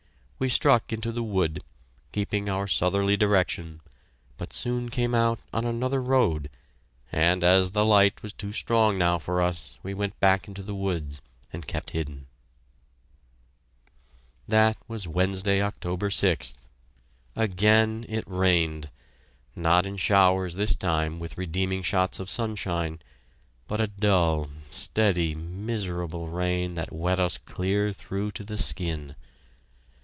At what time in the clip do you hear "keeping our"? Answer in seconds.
2.11-2.67